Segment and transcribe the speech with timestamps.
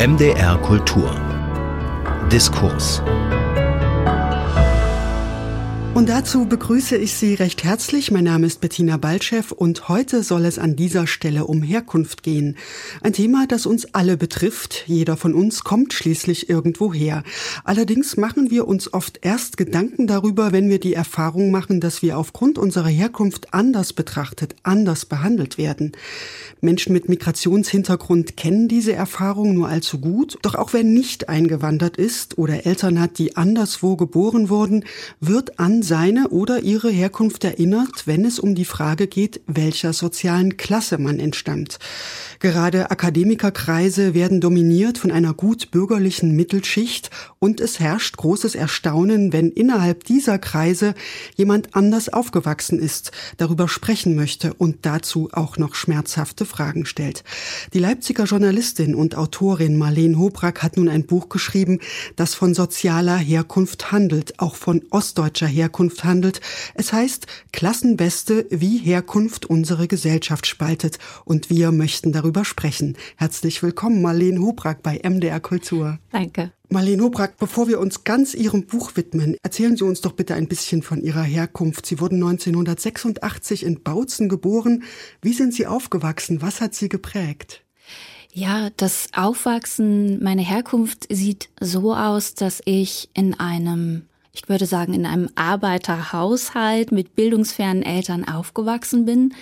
[0.00, 1.14] MDR Kultur.
[2.32, 3.02] Diskurs
[6.00, 8.10] und dazu begrüße ich Sie recht herzlich.
[8.10, 12.56] Mein Name ist Bettina Baltschew und heute soll es an dieser Stelle um Herkunft gehen.
[13.02, 14.84] Ein Thema, das uns alle betrifft.
[14.86, 17.22] Jeder von uns kommt schließlich irgendwo her.
[17.64, 22.16] Allerdings machen wir uns oft erst Gedanken darüber, wenn wir die Erfahrung machen, dass wir
[22.16, 25.92] aufgrund unserer Herkunft anders betrachtet, anders behandelt werden.
[26.62, 30.38] Menschen mit Migrationshintergrund kennen diese Erfahrung nur allzu gut.
[30.40, 34.86] Doch auch wer nicht eingewandert ist oder Eltern hat, die anderswo geboren wurden,
[35.20, 40.56] wird an seine oder ihre Herkunft erinnert, wenn es um die Frage geht, welcher sozialen
[40.56, 41.80] Klasse man entstammt.
[42.38, 49.50] Gerade Akademikerkreise werden dominiert von einer gut bürgerlichen Mittelschicht und es herrscht großes Erstaunen, wenn
[49.50, 50.94] innerhalb dieser Kreise
[51.34, 57.24] jemand anders aufgewachsen ist, darüber sprechen möchte und dazu auch noch schmerzhafte Fragen stellt.
[57.74, 61.80] Die Leipziger Journalistin und Autorin Marlene Hobrack hat nun ein Buch geschrieben,
[62.14, 65.69] das von sozialer Herkunft handelt, auch von ostdeutscher Herkunft
[66.04, 66.40] handelt.
[66.74, 72.96] Es heißt Klassenbeste, wie Herkunft unsere Gesellschaft spaltet und wir möchten darüber sprechen.
[73.16, 75.98] Herzlich willkommen, Marlene Hubrack bei MDR Kultur.
[76.12, 76.52] Danke.
[76.68, 80.46] Marlene Hubrack, bevor wir uns ganz Ihrem Buch widmen, erzählen Sie uns doch bitte ein
[80.46, 81.84] bisschen von Ihrer Herkunft.
[81.84, 84.84] Sie wurden 1986 in Bautzen geboren.
[85.20, 86.42] Wie sind Sie aufgewachsen?
[86.42, 87.64] Was hat Sie geprägt?
[88.32, 94.94] Ja, das Aufwachsen, meine Herkunft sieht so aus, dass ich in einem ich würde sagen,
[94.94, 99.34] in einem Arbeiterhaushalt mit bildungsfernen Eltern aufgewachsen bin.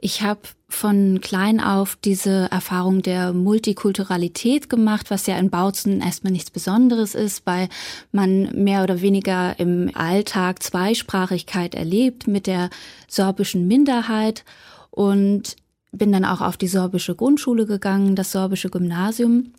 [0.00, 6.32] Ich habe von klein auf diese Erfahrung der Multikulturalität gemacht, was ja in Bautzen erstmal
[6.32, 7.68] nichts Besonderes ist, weil
[8.12, 12.70] man mehr oder weniger im Alltag Zweisprachigkeit erlebt mit der
[13.08, 14.44] sorbischen Minderheit
[14.90, 15.56] und
[15.92, 19.52] bin dann auch auf die sorbische Grundschule gegangen, das sorbische Gymnasium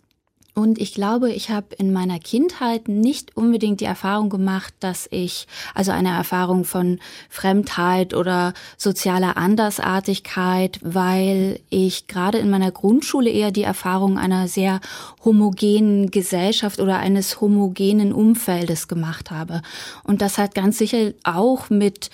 [0.58, 5.46] und ich glaube, ich habe in meiner Kindheit nicht unbedingt die Erfahrung gemacht, dass ich,
[5.72, 6.98] also eine Erfahrung von
[7.30, 14.80] Fremdheit oder sozialer Andersartigkeit, weil ich gerade in meiner Grundschule eher die Erfahrung einer sehr
[15.24, 19.62] homogenen Gesellschaft oder eines homogenen Umfeldes gemacht habe.
[20.02, 22.10] Und das hat ganz sicher auch mit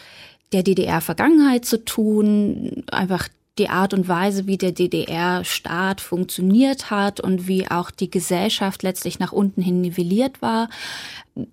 [0.53, 3.27] der DDR-Vergangenheit zu tun, einfach
[3.59, 9.21] die Art und Weise, wie der DDR-Staat funktioniert hat und wie auch die Gesellschaft letztlich
[9.21, 10.69] nach unten hin nivelliert war,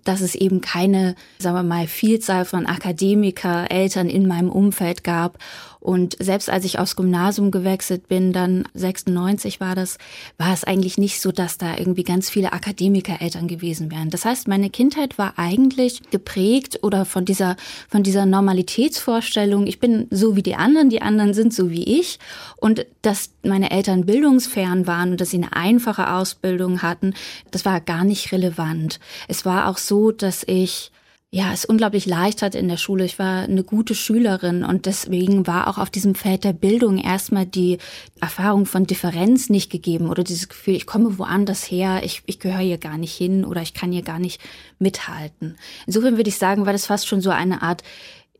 [0.04, 5.38] dass es eben keine, sagen wir mal, Vielzahl von Akademiker, Eltern in meinem Umfeld gab
[5.82, 9.98] und selbst als ich aufs Gymnasium gewechselt bin, dann 96 war das,
[10.38, 14.08] war es eigentlich nicht so, dass da irgendwie ganz viele Akademikereltern gewesen wären.
[14.08, 17.56] Das heißt, meine Kindheit war eigentlich geprägt oder von dieser,
[17.88, 22.20] von dieser Normalitätsvorstellung, ich bin so wie die anderen, die anderen sind so wie ich
[22.58, 27.12] und dass meine Eltern bildungsfern waren und dass sie eine einfache Ausbildung hatten,
[27.50, 29.00] das war gar nicht relevant.
[29.26, 30.92] Es war auch so, dass ich
[31.34, 33.06] ja, es unglaublich leicht hatte in der Schule.
[33.06, 37.46] Ich war eine gute Schülerin und deswegen war auch auf diesem Feld der Bildung erstmal
[37.46, 37.78] die
[38.20, 42.60] Erfahrung von Differenz nicht gegeben oder dieses Gefühl, ich komme woanders her, ich, ich gehöre
[42.60, 44.42] hier gar nicht hin oder ich kann hier gar nicht
[44.78, 45.56] mithalten.
[45.86, 47.82] Insofern würde ich sagen, war das fast schon so eine Art,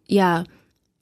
[0.07, 0.45] ja,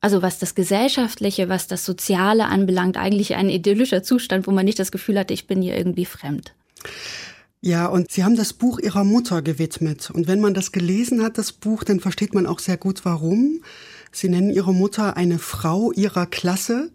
[0.01, 4.79] also was das Gesellschaftliche, was das Soziale anbelangt, eigentlich ein idyllischer Zustand, wo man nicht
[4.79, 6.55] das Gefühl hatte, ich bin hier irgendwie fremd.
[7.63, 10.11] Ja, und Sie haben das Buch Ihrer Mutter gewidmet.
[10.11, 13.61] Und wenn man das gelesen hat, das Buch, dann versteht man auch sehr gut, warum.
[14.13, 16.91] Sie nennen Ihre Mutter eine Frau Ihrer Klasse.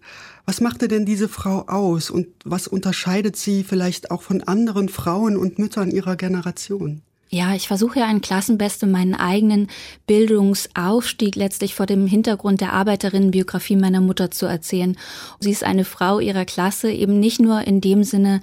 [0.45, 5.37] Was machte denn diese Frau aus und was unterscheidet sie vielleicht auch von anderen Frauen
[5.37, 7.01] und Müttern ihrer Generation?
[7.35, 9.67] Ja, ich versuche ja ein Klassenbeste meinen eigenen
[10.07, 14.95] Bildungsaufstieg letztlich vor dem Hintergrund der Arbeiterinnenbiografie meiner Mutter zu erzählen.
[15.41, 18.39] Sie ist eine Frau ihrer Klasse, eben nicht nur in dem Sinne,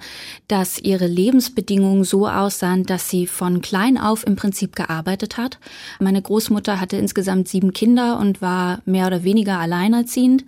[0.47, 5.57] dass ihre Lebensbedingungen so aussahen, dass sie von klein auf im Prinzip gearbeitet hat.
[5.99, 10.45] Meine Großmutter hatte insgesamt sieben Kinder und war mehr oder weniger alleinerziehend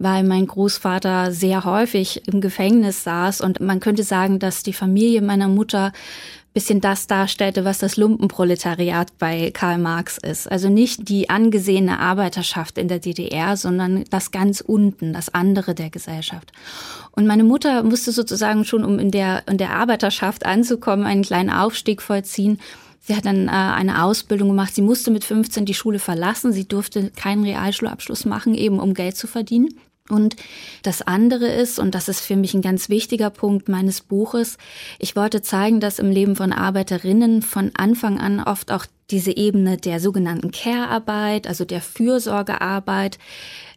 [0.00, 5.22] weil mein Großvater sehr häufig im Gefängnis saß und man könnte sagen, dass die Familie
[5.22, 5.92] meiner Mutter
[6.54, 10.50] bisschen das darstellte, was das Lumpenproletariat bei Karl Marx ist.
[10.50, 15.90] Also nicht die angesehene Arbeiterschaft in der DDR, sondern das ganz unten, das andere der
[15.90, 16.52] Gesellschaft.
[17.10, 21.50] Und meine Mutter musste sozusagen schon, um in der, in der Arbeiterschaft anzukommen, einen kleinen
[21.50, 22.60] Aufstieg vollziehen.
[23.00, 24.74] Sie hat dann äh, eine Ausbildung gemacht.
[24.74, 26.52] Sie musste mit 15 die Schule verlassen.
[26.52, 29.74] Sie durfte keinen Realschulabschluss machen, eben um Geld zu verdienen.
[30.10, 30.36] Und
[30.82, 34.58] das andere ist, und das ist für mich ein ganz wichtiger Punkt meines Buches,
[34.98, 39.78] ich wollte zeigen, dass im Leben von Arbeiterinnen von Anfang an oft auch diese Ebene
[39.78, 43.18] der sogenannten Care-Arbeit, also der Fürsorgearbeit,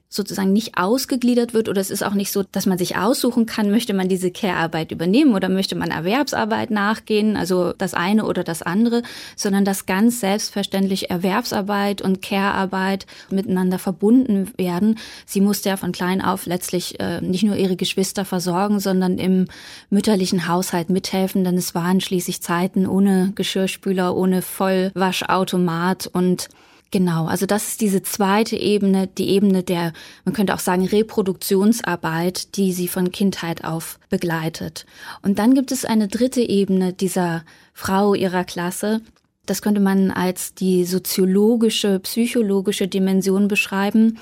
[0.09, 3.69] sozusagen nicht ausgegliedert wird oder es ist auch nicht so, dass man sich aussuchen kann,
[3.71, 8.61] möchte man diese Care-Arbeit übernehmen oder möchte man Erwerbsarbeit nachgehen, also das eine oder das
[8.61, 9.03] andere,
[9.35, 14.97] sondern dass ganz selbstverständlich Erwerbsarbeit und Care-Arbeit miteinander verbunden werden.
[15.25, 19.47] Sie musste ja von klein auf letztlich äh, nicht nur ihre Geschwister versorgen, sondern im
[19.89, 26.47] mütterlichen Haushalt mithelfen, denn es waren schließlich Zeiten ohne Geschirrspüler, ohne Vollwaschautomat und
[26.91, 29.91] Genau, also das ist diese zweite Ebene, die Ebene der,
[30.23, 34.85] man könnte auch sagen, Reproduktionsarbeit, die sie von Kindheit auf begleitet.
[35.21, 37.43] Und dann gibt es eine dritte Ebene dieser
[37.73, 39.01] Frau ihrer Klasse.
[39.45, 44.17] Das könnte man als die soziologische, psychologische Dimension beschreiben,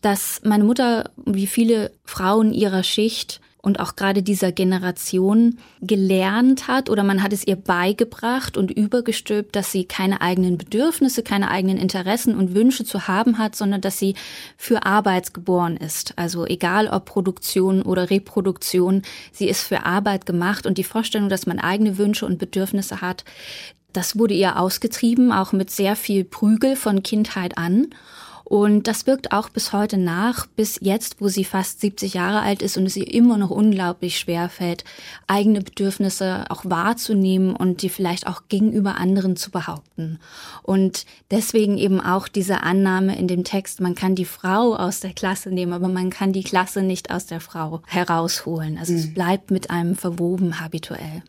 [0.00, 6.90] dass meine Mutter, wie viele Frauen ihrer Schicht, und auch gerade dieser Generation gelernt hat
[6.90, 11.78] oder man hat es ihr beigebracht und übergestülpt, dass sie keine eigenen Bedürfnisse, keine eigenen
[11.78, 14.16] Interessen und Wünsche zu haben hat, sondern dass sie
[14.58, 16.12] für Arbeit geboren ist.
[16.16, 19.00] Also egal ob Produktion oder Reproduktion,
[19.32, 23.24] sie ist für Arbeit gemacht und die Vorstellung, dass man eigene Wünsche und Bedürfnisse hat,
[23.94, 27.86] das wurde ihr ausgetrieben, auch mit sehr viel Prügel von Kindheit an.
[28.44, 32.62] Und das wirkt auch bis heute nach, bis jetzt, wo sie fast 70 Jahre alt
[32.62, 34.84] ist und es ihr immer noch unglaublich schwer fällt,
[35.26, 40.18] eigene Bedürfnisse auch wahrzunehmen und die vielleicht auch gegenüber anderen zu behaupten.
[40.62, 45.14] Und deswegen eben auch diese Annahme in dem Text, man kann die Frau aus der
[45.14, 48.76] Klasse nehmen, aber man kann die Klasse nicht aus der Frau herausholen.
[48.78, 48.98] Also mhm.
[48.98, 51.22] es bleibt mit einem verwoben habituell.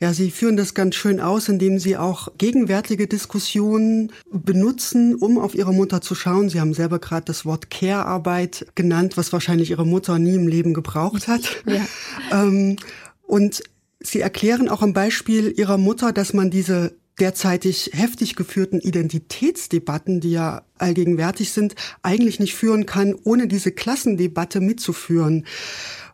[0.00, 5.54] Ja, Sie führen das ganz schön aus, indem Sie auch gegenwärtige Diskussionen benutzen, um auf
[5.54, 6.48] Ihre Mutter zu schauen Frauen.
[6.48, 10.74] Sie haben selber gerade das Wort Care-Arbeit genannt, was wahrscheinlich Ihre Mutter nie im Leben
[10.74, 11.42] gebraucht hat.
[11.66, 11.84] Ja.
[12.32, 12.76] ähm,
[13.22, 13.62] und
[13.98, 20.32] Sie erklären auch am Beispiel Ihrer Mutter, dass man diese derzeitig heftig geführten Identitätsdebatten, die
[20.32, 25.44] ja allgegenwärtig sind, eigentlich nicht führen kann, ohne diese Klassendebatte mitzuführen.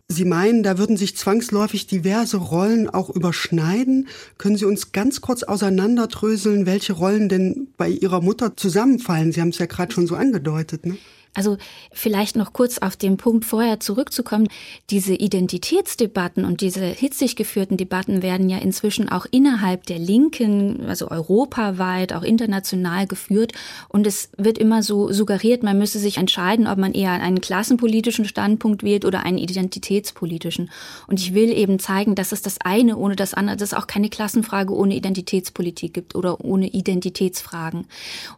[0.08, 4.08] Sie meinen, da würden sich zwangsläufig diverse Rollen auch überschneiden.
[4.37, 9.32] Können Sie uns ganz kurz auseinanderdröseln, welche Rollen denn bei Ihrer Mutter zusammenfallen?
[9.32, 10.84] Sie haben es ja gerade schon so angedeutet.
[10.84, 10.99] Ne?
[11.34, 11.56] Also
[11.90, 14.49] vielleicht noch kurz auf den Punkt vorher zurückzukommen.
[14.90, 21.11] Diese Identitätsdebatten und diese hitzig geführten Debatten werden ja inzwischen auch innerhalb der Linken, also
[21.11, 23.52] europaweit, auch international geführt.
[23.88, 28.26] Und es wird immer so suggeriert, man müsse sich entscheiden, ob man eher einen klassenpolitischen
[28.26, 30.70] Standpunkt wählt oder einen identitätspolitischen.
[31.06, 33.87] Und ich will eben zeigen, dass es das eine ohne das andere, dass es auch
[33.87, 37.87] keine Klassenfrage ohne Identitätspolitik gibt oder ohne Identitätsfragen.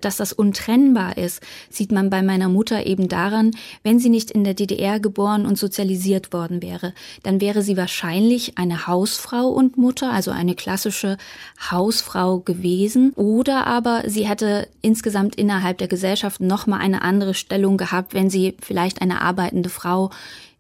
[0.01, 3.53] Dass das untrennbar ist, sieht man bei meiner Mutter eben daran,
[3.83, 8.59] wenn sie nicht in der DDR geboren und sozialisiert worden wäre, dann wäre sie wahrscheinlich
[8.59, 11.17] eine Hausfrau und Mutter, also eine klassische
[11.71, 17.77] Hausfrau gewesen, oder aber sie hätte insgesamt innerhalb der Gesellschaft noch mal eine andere Stellung
[17.77, 20.11] gehabt, wenn sie vielleicht eine arbeitende Frau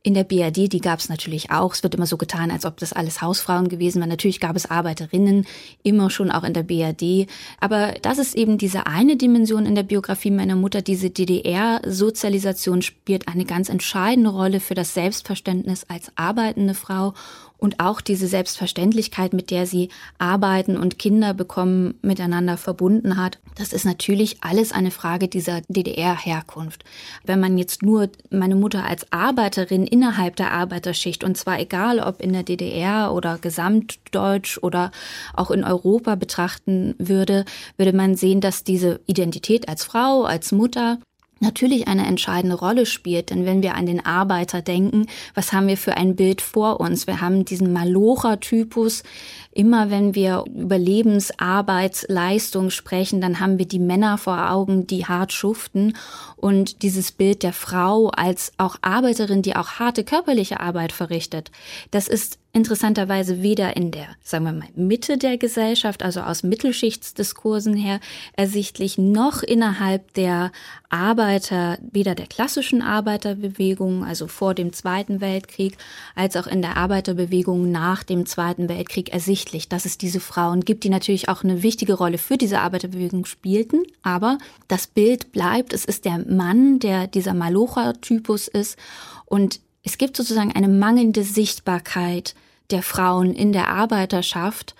[0.04, 1.72] in der BRD, die gab es natürlich auch.
[1.72, 4.10] Es wird immer so getan, als ob das alles Hausfrauen gewesen wären.
[4.10, 5.46] Natürlich gab es Arbeiterinnen,
[5.82, 7.26] immer schon auch in der BRD.
[7.58, 10.82] Aber das ist eben diese eine Dimension in der Biografie meiner Mutter.
[10.82, 17.14] Diese DDR-Sozialisation spielt eine ganz entscheidende Rolle für das Selbstverständnis als arbeitende Frau
[17.64, 19.88] und auch diese Selbstverständlichkeit, mit der sie
[20.18, 23.38] arbeiten und Kinder bekommen, miteinander verbunden hat.
[23.56, 26.84] Das ist natürlich alles eine Frage dieser DDR-Herkunft.
[27.24, 32.20] Wenn man jetzt nur meine Mutter als Arbeiterin innerhalb der Arbeiterschicht, und zwar egal ob
[32.20, 34.90] in der DDR oder gesamtdeutsch oder
[35.32, 37.46] auch in Europa betrachten würde,
[37.78, 40.98] würde man sehen, dass diese Identität als Frau, als Mutter
[41.44, 43.30] natürlich eine entscheidende Rolle spielt.
[43.30, 47.06] Denn wenn wir an den Arbeiter denken, was haben wir für ein Bild vor uns?
[47.06, 49.04] Wir haben diesen Malocher-Typus.
[49.52, 55.32] Immer wenn wir über Lebensarbeitsleistung sprechen, dann haben wir die Männer vor Augen, die hart
[55.32, 55.96] schuften.
[56.36, 61.52] Und dieses Bild der Frau als auch Arbeiterin, die auch harte körperliche Arbeit verrichtet,
[61.92, 67.74] das ist interessanterweise weder in der, sagen wir mal, Mitte der Gesellschaft, also aus Mittelschichtsdiskursen
[67.74, 67.98] her
[68.34, 70.52] ersichtlich, noch innerhalb der
[70.88, 75.76] Arbeiter, weder der klassischen Arbeiterbewegung, also vor dem Zweiten Weltkrieg,
[76.14, 80.84] als auch in der Arbeiterbewegung nach dem Zweiten Weltkrieg ersichtlich, dass es diese Frauen gibt,
[80.84, 83.82] die natürlich auch eine wichtige Rolle für diese Arbeiterbewegung spielten.
[84.02, 88.78] Aber das Bild bleibt, es ist der Mann, der dieser Malocha-Typus ist
[89.26, 92.34] und es gibt sozusagen eine mangelnde Sichtbarkeit
[92.70, 94.74] der Frauen in der Arbeiterschaft.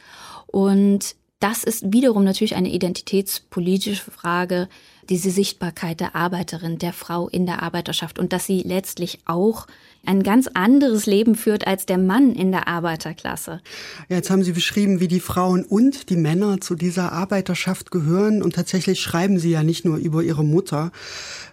[0.47, 4.69] Und das ist wiederum natürlich eine identitätspolitische Frage,
[5.11, 9.67] diese Sichtbarkeit der Arbeiterin, der Frau in der Arbeiterschaft und dass sie letztlich auch
[10.07, 13.61] ein ganz anderes Leben führt als der Mann in der Arbeiterklasse.
[14.09, 18.43] Ja, jetzt haben Sie beschrieben, wie die Frauen und die Männer zu dieser Arbeiterschaft gehören
[18.43, 20.93] und tatsächlich schreiben Sie ja nicht nur über Ihre Mutter,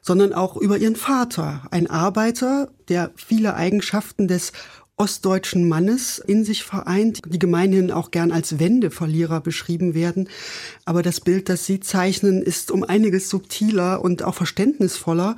[0.01, 4.51] sondern auch über Ihren Vater, ein Arbeiter, der viele Eigenschaften des
[5.01, 10.29] ostdeutschen Mannes in sich vereint, die gemeinhin auch gern als Wendeverlierer beschrieben werden.
[10.85, 15.37] Aber das Bild, das Sie zeichnen, ist um einiges subtiler und auch verständnisvoller.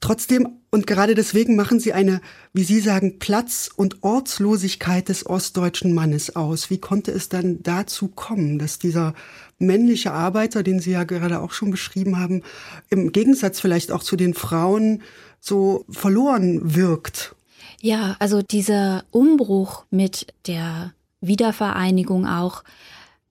[0.00, 2.20] Trotzdem und gerade deswegen machen Sie eine,
[2.52, 6.68] wie Sie sagen, Platz- und Ortslosigkeit des ostdeutschen Mannes aus.
[6.68, 9.14] Wie konnte es dann dazu kommen, dass dieser
[9.58, 12.42] männliche Arbeiter, den Sie ja gerade auch schon beschrieben haben,
[12.90, 15.02] im Gegensatz vielleicht auch zu den Frauen
[15.40, 17.34] so verloren wirkt
[17.80, 22.62] ja, also dieser Umbruch mit der Wiedervereinigung auch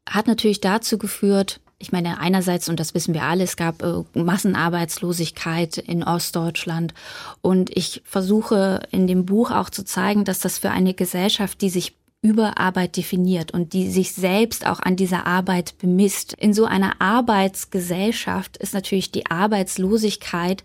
[0.07, 4.03] hat natürlich dazu geführt, ich meine, einerseits, und das wissen wir alle, es gab äh,
[4.13, 6.93] Massenarbeitslosigkeit in Ostdeutschland.
[7.41, 11.69] Und ich versuche in dem Buch auch zu zeigen, dass das für eine Gesellschaft, die
[11.69, 16.33] sich über Arbeit definiert und die sich selbst auch an dieser Arbeit bemisst.
[16.33, 20.63] In so einer Arbeitsgesellschaft ist natürlich die Arbeitslosigkeit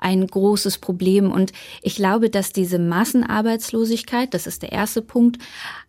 [0.00, 1.30] ein großes Problem.
[1.30, 5.40] Und ich glaube, dass diese Massenarbeitslosigkeit, das ist der erste Punkt,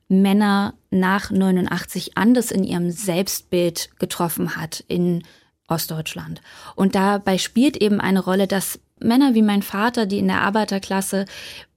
[0.07, 5.23] Männer nach 89 anders in ihrem Selbstbild getroffen hat in
[5.67, 6.41] Ostdeutschland.
[6.75, 11.25] Und dabei spielt eben eine Rolle, dass Männer wie mein Vater, die in der Arbeiterklasse,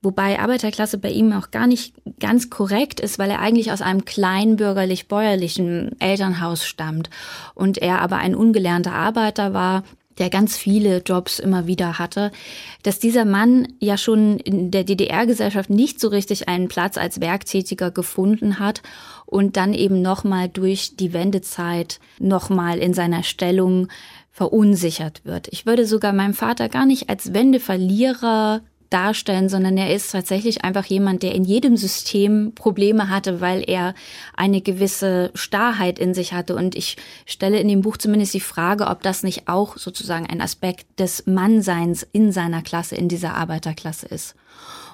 [0.03, 4.05] wobei Arbeiterklasse bei ihm auch gar nicht ganz korrekt ist, weil er eigentlich aus einem
[4.05, 7.11] kleinbürgerlich-bäuerlichen Elternhaus stammt
[7.55, 9.83] und er aber ein ungelernter Arbeiter war,
[10.21, 12.31] der ganz viele Jobs immer wieder hatte,
[12.83, 17.91] dass dieser Mann ja schon in der DDR-Gesellschaft nicht so richtig einen Platz als Werktätiger
[17.91, 18.83] gefunden hat
[19.25, 23.89] und dann eben nochmal durch die Wendezeit nochmal in seiner Stellung
[24.31, 25.49] verunsichert wird.
[25.51, 30.85] Ich würde sogar meinem Vater gar nicht als Wendeverlierer darstellen, sondern er ist tatsächlich einfach
[30.85, 33.95] jemand, der in jedem System Probleme hatte, weil er
[34.37, 36.57] eine gewisse Starrheit in sich hatte.
[36.57, 40.41] Und ich stelle in dem Buch zumindest die Frage, ob das nicht auch sozusagen ein
[40.41, 44.35] Aspekt des Mannseins in seiner Klasse, in dieser Arbeiterklasse ist.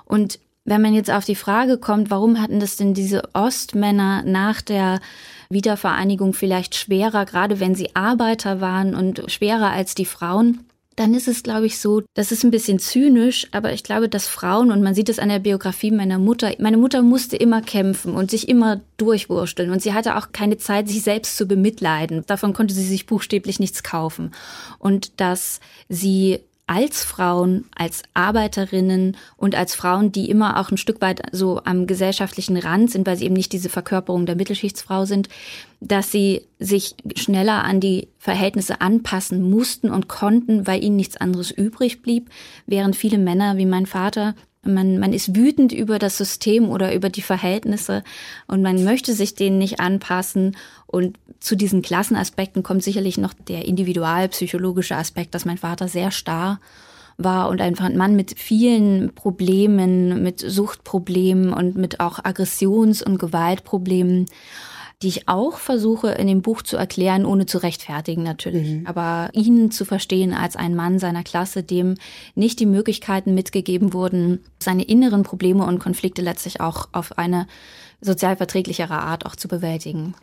[0.05, 4.61] Und wenn man jetzt auf die Frage kommt, warum hatten das denn diese Ostmänner nach
[4.61, 5.01] der
[5.49, 11.29] Wiedervereinigung vielleicht schwerer, gerade wenn sie Arbeiter waren und schwerer als die Frauen, dann ist
[11.29, 14.83] es, glaube ich, so, das ist ein bisschen zynisch, aber ich glaube, dass Frauen, und
[14.83, 18.49] man sieht es an der Biografie meiner Mutter, meine Mutter musste immer kämpfen und sich
[18.49, 22.25] immer durchwursteln und sie hatte auch keine Zeit, sich selbst zu bemitleiden.
[22.27, 24.33] Davon konnte sie sich buchstäblich nichts kaufen.
[24.79, 31.01] Und dass sie als Frauen, als Arbeiterinnen und als Frauen, die immer auch ein Stück
[31.01, 35.29] weit so am gesellschaftlichen Rand sind, weil sie eben nicht diese Verkörperung der Mittelschichtsfrau sind,
[35.81, 41.53] dass sie sich schneller an die Verhältnisse anpassen mussten und konnten, weil ihnen nichts anderes
[41.53, 42.31] übrig blieb,
[42.67, 44.35] während viele Männer wie mein Vater
[44.67, 48.03] man, man ist wütend über das System oder über die Verhältnisse
[48.47, 50.57] und man möchte sich denen nicht anpassen.
[50.87, 56.61] Und zu diesen Klassenaspekten kommt sicherlich noch der individualpsychologische Aspekt, dass mein Vater sehr starr
[57.19, 63.19] war und einfach ein Mann mit vielen Problemen, mit Suchtproblemen und mit auch Aggressions- und
[63.19, 64.27] Gewaltproblemen
[65.03, 68.69] die ich auch versuche in dem Buch zu erklären, ohne zu rechtfertigen natürlich.
[68.69, 68.87] Mhm.
[68.87, 71.97] Aber ihn zu verstehen als ein Mann seiner Klasse, dem
[72.35, 77.47] nicht die Möglichkeiten mitgegeben wurden, seine inneren Probleme und Konflikte letztlich auch auf eine
[78.01, 80.15] sozial verträglichere Art auch zu bewältigen.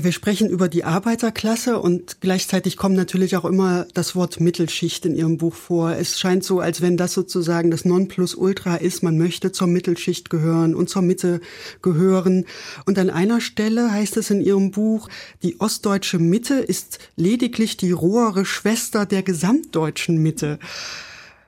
[0.00, 5.16] Wir sprechen über die Arbeiterklasse und gleichzeitig kommt natürlich auch immer das Wort Mittelschicht in
[5.16, 5.90] Ihrem Buch vor.
[5.90, 9.02] Es scheint so, als wenn das sozusagen das Nonplusultra ist.
[9.02, 11.40] Man möchte zur Mittelschicht gehören und zur Mitte
[11.82, 12.44] gehören.
[12.86, 15.08] Und an einer Stelle heißt es in Ihrem Buch,
[15.42, 20.60] die ostdeutsche Mitte ist lediglich die rohere Schwester der gesamtdeutschen Mitte.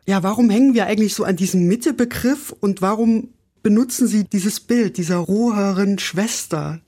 [0.07, 3.29] Ja, warum hängen wir eigentlich so an diesem Mitte-Begriff und warum
[3.63, 6.81] benutzen Sie dieses Bild dieser roheren Schwester?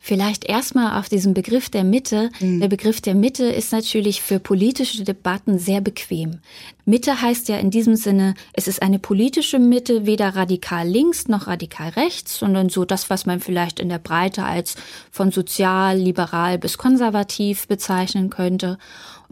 [0.00, 2.30] Vielleicht erstmal auf diesen Begriff der Mitte.
[2.40, 2.60] Mhm.
[2.60, 6.38] Der Begriff der Mitte ist natürlich für politische Debatten sehr bequem.
[6.84, 11.46] Mitte heißt ja in diesem Sinne, es ist eine politische Mitte, weder radikal links noch
[11.46, 14.76] radikal rechts, sondern so das, was man vielleicht in der Breite als
[15.10, 18.78] von sozial, liberal bis konservativ bezeichnen könnte.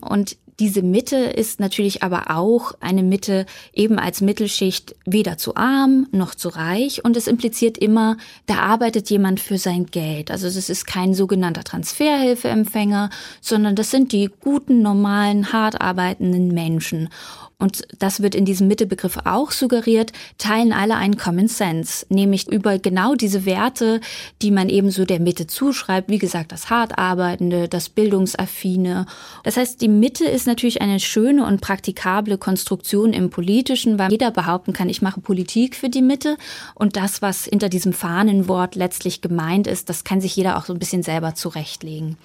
[0.00, 3.44] Und diese Mitte ist natürlich aber auch eine Mitte
[3.74, 9.10] eben als Mittelschicht weder zu arm noch zu reich und es impliziert immer, da arbeitet
[9.10, 10.30] jemand für sein Geld.
[10.30, 13.10] Also es ist kein sogenannter Transferhilfeempfänger,
[13.42, 17.10] sondern das sind die guten, normalen, hart arbeitenden Menschen.
[17.58, 22.78] Und das wird in diesem Mittebegriff auch suggeriert, teilen alle einen Common Sense, nämlich über
[22.78, 24.02] genau diese Werte,
[24.42, 26.10] die man eben so der Mitte zuschreibt.
[26.10, 29.06] Wie gesagt, das hart arbeitende, das bildungsaffine.
[29.42, 34.30] Das heißt, die Mitte ist natürlich eine schöne und praktikable Konstruktion im Politischen, weil jeder
[34.32, 36.36] behaupten kann, ich mache Politik für die Mitte
[36.74, 40.74] und das, was hinter diesem Fahnenwort letztlich gemeint ist, das kann sich jeder auch so
[40.74, 42.18] ein bisschen selber zurechtlegen.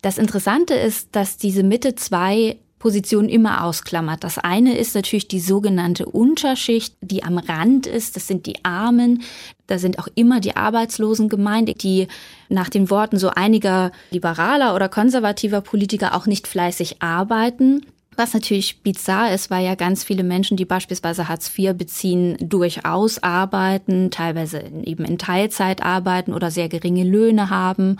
[0.00, 4.24] Das Interessante ist, dass diese Mitte zwei Position immer ausklammert.
[4.24, 8.16] Das eine ist natürlich die sogenannte Unterschicht, die am Rand ist.
[8.16, 9.22] Das sind die Armen.
[9.68, 12.08] Da sind auch immer die Arbeitslosen gemeint, die
[12.48, 17.82] nach den Worten so einiger liberaler oder konservativer Politiker auch nicht fleißig arbeiten.
[18.16, 23.22] Was natürlich bizarr ist, weil ja ganz viele Menschen, die beispielsweise Hartz IV beziehen, durchaus
[23.22, 27.98] arbeiten, teilweise eben in Teilzeit arbeiten oder sehr geringe Löhne haben.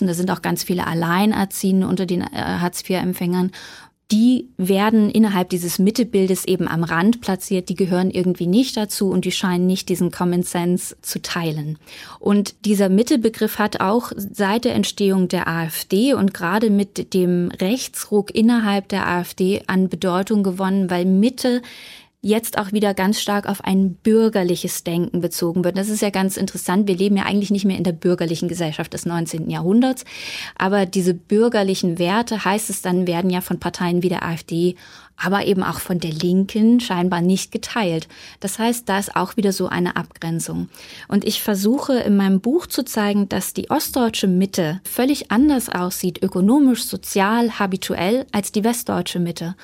[0.00, 3.52] Und da sind auch ganz viele Alleinerziehende unter den äh, Hartz IV-Empfängern
[4.12, 9.24] die werden innerhalb dieses Mittebildes eben am Rand platziert, die gehören irgendwie nicht dazu und
[9.24, 11.78] die scheinen nicht diesen Common Sense zu teilen.
[12.20, 18.34] Und dieser Mittebegriff hat auch seit der Entstehung der AfD und gerade mit dem Rechtsruck
[18.34, 21.62] innerhalb der AfD an Bedeutung gewonnen, weil Mitte
[22.24, 25.76] jetzt auch wieder ganz stark auf ein bürgerliches Denken bezogen wird.
[25.76, 26.86] Das ist ja ganz interessant.
[26.86, 29.50] Wir leben ja eigentlich nicht mehr in der bürgerlichen Gesellschaft des 19.
[29.50, 30.04] Jahrhunderts.
[30.56, 34.76] Aber diese bürgerlichen Werte, heißt es dann, werden ja von Parteien wie der AfD,
[35.16, 38.06] aber eben auch von der Linken scheinbar nicht geteilt.
[38.38, 40.68] Das heißt, da ist auch wieder so eine Abgrenzung.
[41.08, 46.22] Und ich versuche in meinem Buch zu zeigen, dass die ostdeutsche Mitte völlig anders aussieht,
[46.22, 49.56] ökonomisch, sozial, habituell, als die westdeutsche Mitte.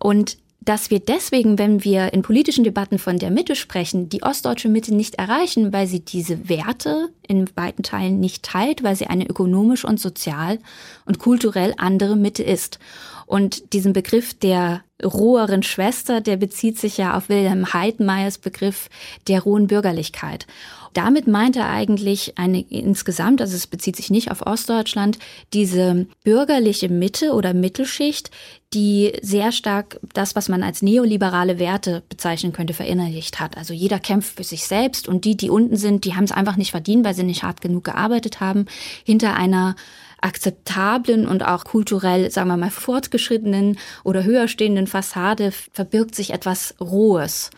[0.00, 4.68] Und dass wir deswegen, wenn wir in politischen Debatten von der Mitte sprechen, die ostdeutsche
[4.68, 9.28] Mitte nicht erreichen, weil sie diese Werte in weiten Teilen nicht teilt, weil sie eine
[9.28, 10.58] ökonomisch und sozial
[11.04, 12.78] und kulturell andere Mitte ist.
[13.26, 18.88] Und diesen Begriff der roheren Schwester, der bezieht sich ja auf Wilhelm Heidmeyers Begriff
[19.28, 20.46] der rohen Bürgerlichkeit.
[20.94, 25.18] Damit meint er eigentlich eine insgesamt, also es bezieht sich nicht auf Ostdeutschland,
[25.52, 28.30] diese bürgerliche Mitte oder Mittelschicht,
[28.72, 33.56] die sehr stark das, was man als neoliberale Werte bezeichnen könnte, verinnerlicht hat.
[33.56, 36.56] Also jeder kämpft für sich selbst und die, die unten sind, die haben es einfach
[36.56, 38.66] nicht verdient, weil sie nicht hart genug gearbeitet haben,
[39.04, 39.74] hinter einer
[40.20, 46.74] akzeptablen und auch kulturell, sagen wir mal, fortgeschrittenen oder höher stehenden Fassade verbirgt sich etwas
[46.80, 47.50] Rohes.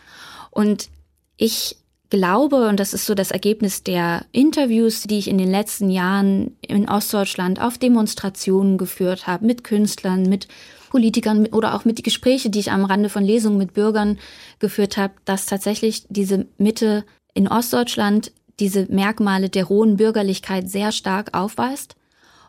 [0.49, 0.89] Und
[1.37, 1.77] ich
[2.09, 6.55] glaube, und das ist so das Ergebnis der Interviews, die ich in den letzten Jahren
[6.61, 10.47] in Ostdeutschland auf Demonstrationen geführt habe, mit Künstlern, mit
[10.89, 14.17] Politikern oder auch mit die Gespräche, die ich am Rande von Lesungen mit Bürgern
[14.59, 21.37] geführt habe, dass tatsächlich diese Mitte in Ostdeutschland diese Merkmale der rohen Bürgerlichkeit sehr stark
[21.37, 21.95] aufweist.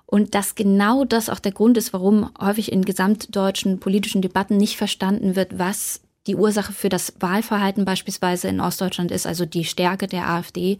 [0.07, 4.79] Und dass genau das auch der Grund ist, warum häufig in gesamtdeutschen politischen Debatten nicht
[4.79, 10.07] verstanden wird, was die Ursache für das Wahlverhalten beispielsweise in Ostdeutschland ist, also die Stärke
[10.07, 10.78] der AfD,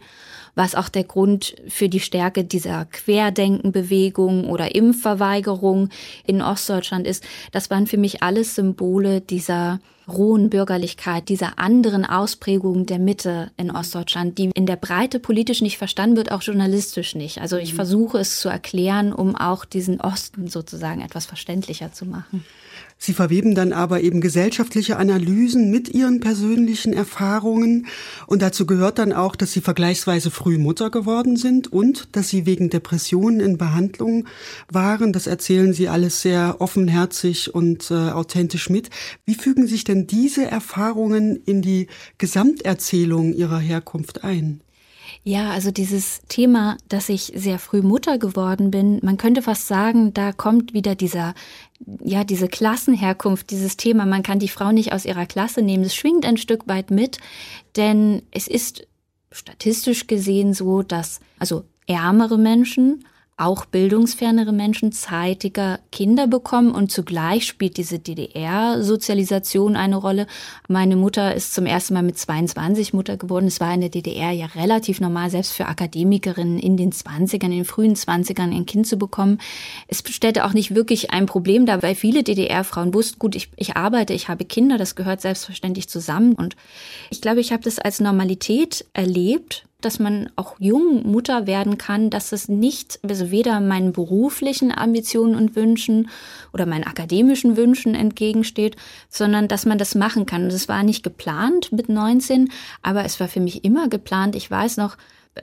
[0.53, 5.89] was auch der Grund für die Stärke dieser Querdenkenbewegung oder Impfverweigerung
[6.25, 7.23] in Ostdeutschland ist.
[7.51, 13.71] Das waren für mich alles Symbole dieser rohen Bürgerlichkeit, dieser anderen Ausprägung der Mitte in
[13.71, 17.39] Ostdeutschland, die in der Breite politisch nicht verstanden wird, auch journalistisch nicht.
[17.39, 17.77] Also ich mhm.
[17.77, 22.43] versuche es zu erklären, um auch diesen Osten sozusagen etwas verständlicher zu machen.
[23.01, 27.87] Sie verweben dann aber eben gesellschaftliche Analysen mit ihren persönlichen Erfahrungen.
[28.27, 32.45] Und dazu gehört dann auch, dass sie vergleichsweise früh Mutter geworden sind und dass sie
[32.45, 34.27] wegen Depressionen in Behandlung
[34.69, 35.13] waren.
[35.13, 38.89] Das erzählen sie alles sehr offenherzig und äh, authentisch mit.
[39.25, 44.59] Wie fügen sich denn diese Erfahrungen in die Gesamterzählung ihrer Herkunft ein?
[45.23, 50.13] Ja, also dieses Thema, dass ich sehr früh Mutter geworden bin, man könnte fast sagen,
[50.13, 51.33] da kommt wieder dieser,
[52.01, 55.83] ja, diese Klassenherkunft, dieses Thema, man kann die Frau nicht aus ihrer Klasse nehmen.
[55.83, 57.17] Es schwingt ein Stück weit mit,
[57.75, 58.87] denn es ist
[59.31, 63.03] statistisch gesehen so, dass also ärmere Menschen
[63.39, 70.27] auch bildungsfernere Menschen zeitiger Kinder bekommen und zugleich spielt diese DDR-Sozialisation eine Rolle.
[70.67, 73.47] Meine Mutter ist zum ersten Mal mit 22 Mutter geworden.
[73.47, 77.51] Es war in der DDR ja relativ normal, selbst für Akademikerinnen in den 20ern, in
[77.51, 79.39] den frühen 20ern ein Kind zu bekommen.
[79.87, 83.77] Es stellte auch nicht wirklich ein Problem dar, weil viele DDR-Frauen wussten, gut, ich, ich
[83.77, 86.33] arbeite, ich habe Kinder, das gehört selbstverständlich zusammen.
[86.33, 86.57] Und
[87.09, 92.09] ich glaube, ich habe das als Normalität erlebt dass man auch jung Mutter werden kann,
[92.09, 96.09] dass es nicht, also weder meinen beruflichen Ambitionen und Wünschen
[96.53, 98.75] oder meinen akademischen Wünschen entgegensteht,
[99.09, 100.43] sondern dass man das machen kann.
[100.43, 104.35] Und es war nicht geplant mit 19, aber es war für mich immer geplant.
[104.35, 104.97] Ich weiß noch,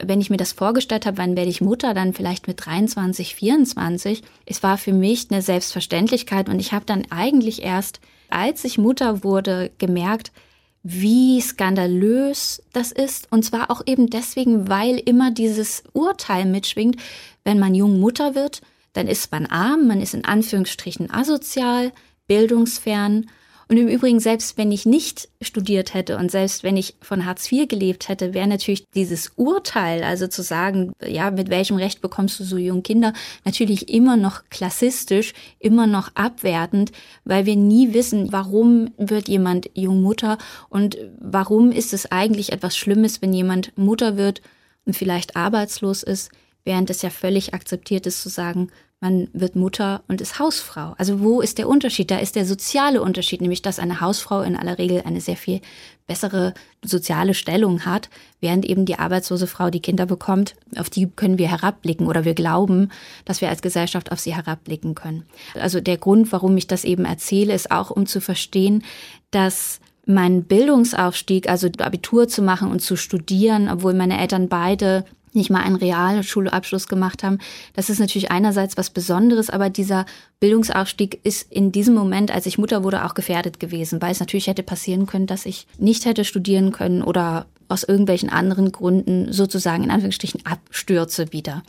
[0.05, 4.23] wenn ich mir das vorgestellt habe, wann werde ich Mutter, dann vielleicht mit 23, 24.
[4.45, 9.25] Es war für mich eine Selbstverständlichkeit und ich habe dann eigentlich erst als ich Mutter
[9.25, 10.33] wurde, gemerkt,
[10.89, 13.27] wie skandalös das ist.
[13.33, 16.97] Und zwar auch eben deswegen, weil immer dieses Urteil mitschwingt,
[17.43, 18.61] wenn man jung Mutter wird,
[18.93, 21.93] dann ist man arm, man ist in Anführungsstrichen asozial,
[22.29, 23.27] bildungsfern
[23.69, 27.51] und im Übrigen, selbst wenn ich nicht studiert hätte und selbst wenn ich von Hartz
[27.51, 32.39] IV gelebt hätte, wäre natürlich dieses Urteil, also zu sagen, ja, mit welchem Recht bekommst
[32.39, 33.13] du so junge Kinder,
[33.45, 36.93] natürlich immer noch klassistisch, immer noch abwertend,
[37.25, 42.77] weil wir nie wissen, warum wird jemand jung Mutter und warum ist es eigentlich etwas
[42.77, 44.43] Schlimmes, wenn jemand Mutter wird
[44.85, 46.31] und vielleicht arbeitslos ist,
[46.65, 48.69] während es ja völlig akzeptiert ist zu sagen,
[49.01, 50.95] man wird Mutter und ist Hausfrau.
[50.97, 52.11] Also wo ist der Unterschied?
[52.11, 55.61] Da ist der soziale Unterschied, nämlich dass eine Hausfrau in aller Regel eine sehr viel
[56.07, 58.09] bessere soziale Stellung hat,
[58.41, 62.35] während eben die arbeitslose Frau die Kinder bekommt, auf die können wir herabblicken oder wir
[62.35, 62.91] glauben,
[63.27, 65.25] dass wir als Gesellschaft auf sie herabblicken können.
[65.55, 68.83] Also der Grund, warum ich das eben erzähle, ist auch, um zu verstehen,
[69.31, 75.05] dass mein Bildungsaufstieg, also Abitur zu machen und zu studieren, obwohl meine Eltern beide
[75.37, 77.39] nicht mal einen Realschulabschluss gemacht haben.
[77.75, 80.07] Das ist natürlich einerseits was Besonderes, aber dieser
[80.41, 84.49] Bildungsaufstieg ist in diesem Moment, als ich Mutter wurde, auch gefährdet gewesen, weil es natürlich
[84.49, 89.85] hätte passieren können, dass ich nicht hätte studieren können oder aus irgendwelchen anderen Gründen sozusagen
[89.85, 91.63] in Anführungsstrichen abstürze wieder.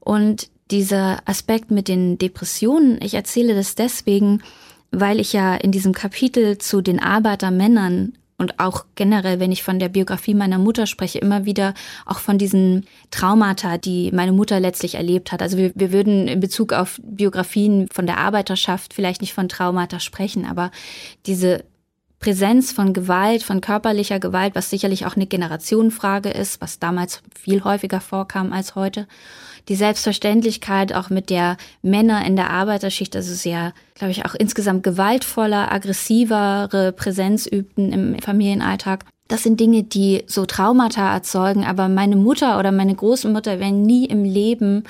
[0.00, 4.42] Und dieser Aspekt mit den Depressionen, ich erzähle das deswegen,
[4.90, 9.80] weil ich ja in diesem Kapitel zu den Arbeitermännern und auch generell, wenn ich von
[9.80, 11.74] der Biografie meiner Mutter spreche, immer wieder
[12.06, 15.42] auch von diesen Traumata, die meine Mutter letztlich erlebt hat.
[15.42, 19.98] Also wir, wir würden in Bezug auf Biografien von der Arbeiterschaft vielleicht nicht von Traumata
[19.98, 20.70] sprechen, aber
[21.26, 21.64] diese
[22.20, 27.64] Präsenz von Gewalt, von körperlicher Gewalt, was sicherlich auch eine Generationenfrage ist, was damals viel
[27.64, 29.06] häufiger vorkam als heute
[29.68, 34.82] die Selbstverständlichkeit, auch mit der Männer in der Arbeiterschicht, also sehr, glaube ich, auch insgesamt
[34.82, 39.04] gewaltvoller, aggressivere Präsenz übten im Familienalltag.
[39.28, 44.06] Das sind Dinge, die so Traumata erzeugen, aber meine Mutter oder meine Großmutter wären nie
[44.06, 44.84] im Leben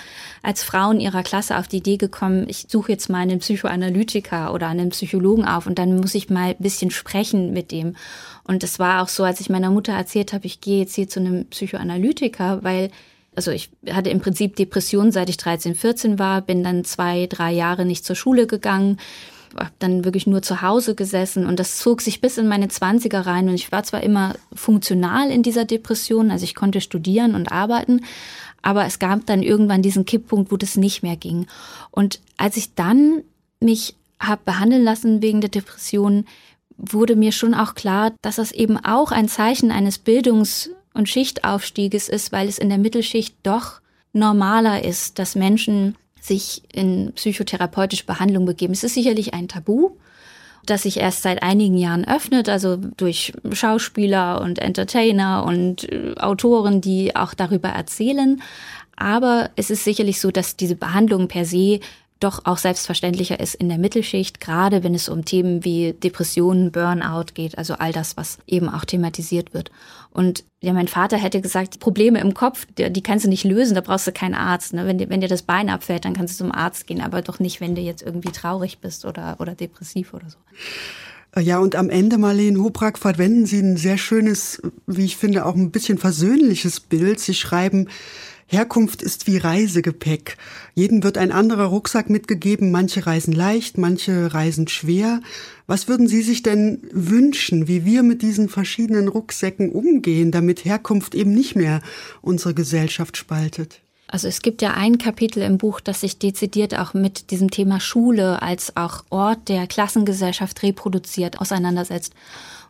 [0.45, 4.69] als Frauen ihrer Klasse auf die Idee gekommen, ich suche jetzt mal einen Psychoanalytiker oder
[4.69, 7.97] einen Psychologen auf und dann muss ich mal ein bisschen sprechen mit dem.
[8.45, 11.09] Und es war auch so, als ich meiner Mutter erzählt habe, ich gehe jetzt hier
[11.09, 12.91] zu einem Psychoanalytiker, weil
[13.39, 17.53] also ich hatte im Prinzip Depressionen, seit ich 13, 14 war, bin dann zwei, drei
[17.53, 18.99] Jahre nicht zur Schule gegangen,
[19.57, 23.27] habe dann wirklich nur zu Hause gesessen und das zog sich bis in meine 20er
[23.27, 27.53] rein und ich war zwar immer funktional in dieser Depression, also ich konnte studieren und
[27.53, 28.01] arbeiten,
[28.61, 31.47] aber es gab dann irgendwann diesen Kipppunkt, wo das nicht mehr ging.
[31.93, 33.23] Und als ich dann
[33.61, 36.25] mich habe behandeln lassen wegen der Depression,
[36.77, 42.09] wurde mir schon auch klar, dass das eben auch ein Zeichen eines Bildungs und Schichtaufstieges
[42.09, 43.81] ist, weil es in der Mittelschicht doch
[44.13, 48.73] normaler ist, dass Menschen sich in psychotherapeutische Behandlung begeben.
[48.73, 49.91] Es ist sicherlich ein Tabu,
[50.67, 56.81] das sich erst seit einigen Jahren öffnet, also durch Schauspieler und Entertainer und äh, Autoren,
[56.81, 58.43] die auch darüber erzählen.
[58.97, 61.81] Aber es ist sicherlich so, dass diese Behandlung per se
[62.21, 67.33] doch auch selbstverständlicher ist in der Mittelschicht, gerade wenn es um Themen wie Depressionen, Burnout
[67.35, 69.71] geht, also all das, was eben auch thematisiert wird.
[70.11, 73.75] Und ja, mein Vater hätte gesagt, Probleme im Kopf, die, die kannst du nicht lösen,
[73.75, 74.73] da brauchst du keinen Arzt.
[74.73, 74.87] Ne?
[74.87, 77.39] Wenn, dir, wenn dir das Bein abfällt, dann kannst du zum Arzt gehen, aber doch
[77.39, 80.39] nicht, wenn du jetzt irgendwie traurig bist oder, oder depressiv oder so.
[81.39, 85.55] Ja, und am Ende, Marlene Hubrak, verwenden Sie ein sehr schönes, wie ich finde, auch
[85.55, 87.21] ein bisschen versöhnliches Bild.
[87.21, 87.89] Sie schreiben,
[88.51, 90.39] Herkunft ist wie Reisegepäck.
[90.75, 92.71] Jeden wird ein anderer Rucksack mitgegeben.
[92.71, 95.21] Manche reisen leicht, manche reisen schwer.
[95.67, 101.15] Was würden Sie sich denn wünschen, wie wir mit diesen verschiedenen Rucksäcken umgehen, damit Herkunft
[101.15, 101.83] eben nicht mehr
[102.23, 103.81] unsere Gesellschaft spaltet?
[104.11, 107.79] Also es gibt ja ein Kapitel im Buch, das sich dezidiert auch mit diesem Thema
[107.79, 112.15] Schule als auch Ort der Klassengesellschaft reproduziert, auseinandersetzt.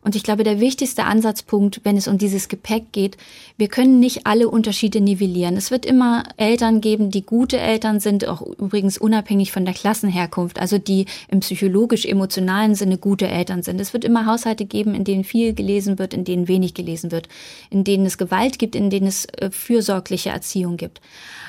[0.01, 3.17] Und ich glaube, der wichtigste Ansatzpunkt, wenn es um dieses Gepäck geht,
[3.57, 5.57] wir können nicht alle Unterschiede nivellieren.
[5.57, 10.61] Es wird immer Eltern geben, die gute Eltern sind, auch übrigens unabhängig von der Klassenherkunft,
[10.61, 13.81] also die im psychologisch-emotionalen Sinne gute Eltern sind.
[13.81, 17.29] Es wird immer Haushalte geben, in denen viel gelesen wird, in denen wenig gelesen wird,
[17.71, 21.01] in denen es Gewalt gibt, in denen es äh, fürsorgliche Erziehung gibt.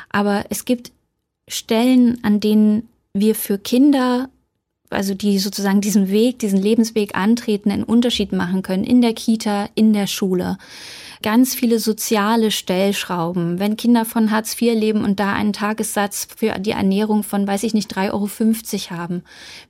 [0.09, 0.91] Aber es gibt
[1.47, 4.29] Stellen, an denen wir für Kinder
[4.89, 9.69] also die sozusagen diesen Weg, diesen Lebensweg antreten, einen Unterschied machen können in der Kita,
[9.75, 10.57] in der Schule.
[11.21, 13.59] Ganz viele soziale Stellschrauben.
[13.59, 17.63] Wenn Kinder von Hartz IV leben und da einen Tagessatz für die Ernährung von, weiß
[17.63, 19.23] ich nicht, 3,50 Euro haben.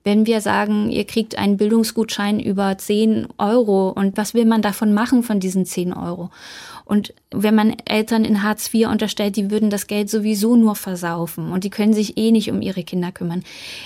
[0.04, 4.94] Wenn wir sagen, ihr kriegt einen Bildungsgutschein über 10 Euro und was will man davon
[4.94, 6.30] machen von diesen 10 Euro?
[6.86, 11.52] Und wenn man Eltern in Hartz IV unterstellt, die würden das Geld sowieso nur versaufen
[11.52, 13.44] und die können sich eh nicht um ihre Kinder kümmern.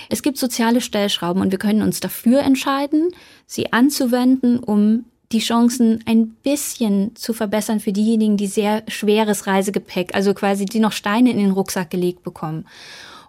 [0.08, 3.10] Es gibt soziale Stellschrauben und wir können uns dafür entscheiden,
[3.46, 10.14] sie anzuwenden, um die Chancen ein bisschen zu verbessern für diejenigen, die sehr schweres Reisegepäck,
[10.14, 12.66] also quasi die noch Steine in den Rucksack gelegt bekommen.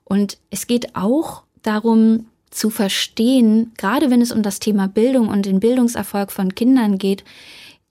[0.04, 5.46] Und es geht auch darum zu verstehen, gerade wenn es um das Thema Bildung und
[5.46, 7.24] den Bildungserfolg von Kindern geht,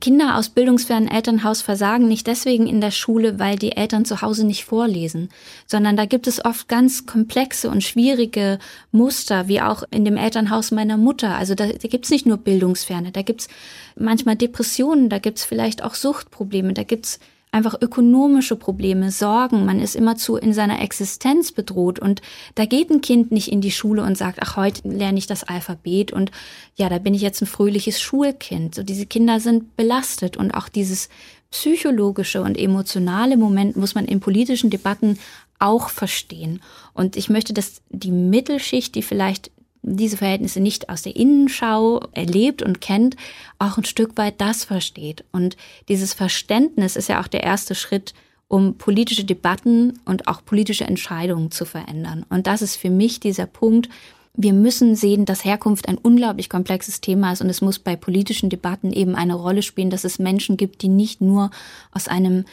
[0.01, 4.47] Kinder aus bildungsfernen Elternhaus versagen nicht deswegen in der Schule, weil die Eltern zu Hause
[4.47, 5.31] nicht vorlesen,
[5.67, 8.59] sondern da gibt es oft ganz komplexe und schwierige
[8.93, 11.37] Muster, wie auch in dem Elternhaus meiner Mutter.
[11.37, 13.49] Also da, da gibt es nicht nur Bildungsferne, da gibt es
[13.97, 17.21] manchmal Depressionen, da gibt es vielleicht auch Suchtprobleme, da gibt es
[17.55, 19.65] einfach ökonomische Probleme, Sorgen.
[19.65, 22.01] Man ist immerzu in seiner Existenz bedroht.
[22.01, 22.21] Und
[22.57, 25.45] da geht ein Kind nicht in die Schule und sagt, ach, heute lerne ich das
[25.45, 26.33] Alphabet und
[26.75, 28.75] ja, da bin ich jetzt ein fröhliches Schulkind.
[28.75, 31.09] So diese Kinder sind belastet und auch dieses
[31.53, 35.21] psychologische und emotionale Moment muss man in politischen Debatten
[35.61, 36.61] auch verstehen.
[36.93, 39.53] Und ich möchte, dass die Mittelschicht, die vielleicht
[39.87, 43.17] diese Verhältnisse nicht aus der Innenschau erlebt und kennt,
[43.59, 45.25] auch ein Stück weit das versteht.
[45.31, 45.57] Und
[45.89, 48.15] dieses Verständnis ist ja auch der erste Schritt,
[48.49, 52.25] um politische Debatten und auch politische Entscheidungen zu verändern.
[52.29, 53.89] Und das ist für mich dieser Punkt.
[54.37, 58.51] Wir müssen sehen, dass Herkunft ein unglaublich komplexes Thema ist und es muss bei politischen
[58.51, 61.51] Debatten eben eine Rolle spielen, dass es Menschen gibt, die nicht nur
[61.93, 62.45] aus einem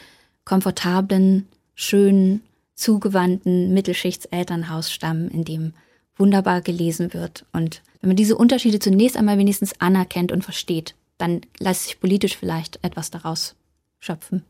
[0.44, 2.42] komfortablen, schönen,
[2.74, 5.72] zugewandten Mittelschichtselternhaus stammen, in dem
[6.22, 7.44] wunderbar gelesen wird.
[7.52, 12.36] Und wenn man diese Unterschiede zunächst einmal wenigstens anerkennt und versteht, dann lässt sich politisch
[12.36, 13.56] vielleicht etwas daraus
[13.98, 14.44] schöpfen.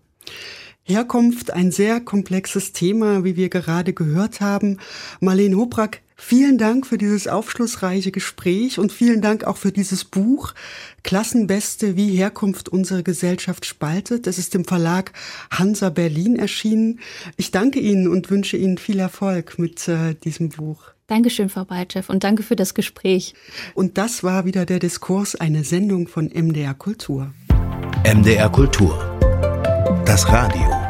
[0.84, 4.78] Herkunft, ein sehr komplexes Thema, wie wir gerade gehört haben.
[5.20, 10.54] Marlene Hobrack, vielen Dank für dieses aufschlussreiche Gespräch und vielen Dank auch für dieses Buch
[11.04, 14.26] Klassenbeste, wie Herkunft unsere Gesellschaft spaltet.
[14.26, 15.12] Es ist im Verlag
[15.50, 17.00] Hansa Berlin erschienen.
[17.38, 20.92] Ich danke Ihnen und wünsche Ihnen viel Erfolg mit äh, diesem Buch.
[21.12, 23.34] Dankeschön, Frau Balchev, und danke für das Gespräch.
[23.74, 27.34] Und das war wieder der Diskurs, eine Sendung von MDR Kultur.
[28.02, 28.98] MDR Kultur.
[30.06, 30.81] Das Radio.